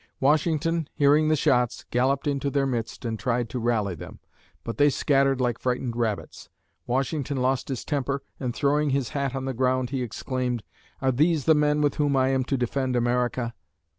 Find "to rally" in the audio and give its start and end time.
3.49-3.93